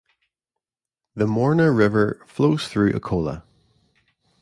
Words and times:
The 1.13 1.27
Morna 1.27 1.71
River 1.71 2.23
flows 2.25 2.67
through 2.67 2.93
Akola. 2.93 3.43